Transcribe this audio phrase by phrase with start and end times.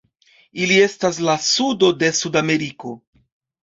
[0.63, 2.99] Ili estas la sudo de Sudameriko.